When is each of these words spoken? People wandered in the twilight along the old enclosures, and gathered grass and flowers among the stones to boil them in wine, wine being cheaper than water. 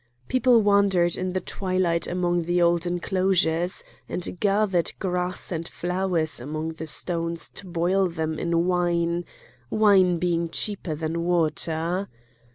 People 0.27 0.63
wandered 0.63 1.15
in 1.15 1.33
the 1.33 1.39
twilight 1.39 2.07
along 2.07 2.41
the 2.41 2.59
old 2.59 2.87
enclosures, 2.87 3.83
and 4.09 4.39
gathered 4.39 4.91
grass 4.97 5.51
and 5.51 5.67
flowers 5.67 6.39
among 6.39 6.69
the 6.69 6.87
stones 6.87 7.51
to 7.51 7.67
boil 7.67 8.07
them 8.07 8.39
in 8.39 8.65
wine, 8.65 9.25
wine 9.69 10.17
being 10.17 10.49
cheaper 10.49 10.95
than 10.95 11.21
water. 11.23 12.07